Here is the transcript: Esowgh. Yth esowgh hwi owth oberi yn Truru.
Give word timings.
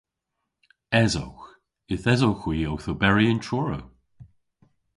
Esowgh. 1.01 1.45
Yth 1.93 2.09
esowgh 2.13 2.43
hwi 2.43 2.57
owth 2.71 2.89
oberi 2.91 3.25
yn 3.31 3.41
Truru. 3.45 3.81